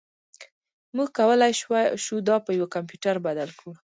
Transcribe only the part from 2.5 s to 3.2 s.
یو کمپیوټر